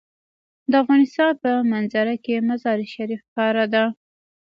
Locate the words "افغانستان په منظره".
0.83-2.15